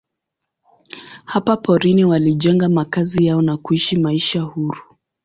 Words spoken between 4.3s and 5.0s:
huru.